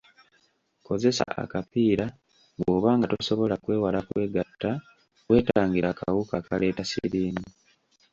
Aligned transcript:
Kozesa 0.85 1.25
akapiira 1.43 2.05
bw'oba 2.59 2.89
nga 2.97 3.07
tosobola 3.11 3.55
kwewala 3.63 3.99
kwegatta 4.07 4.71
weetangire 5.29 5.87
akawuka 5.89 6.33
akaleeta 6.37 6.83
siriimu. 6.89 7.45